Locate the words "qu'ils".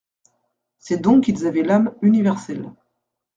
1.25-1.45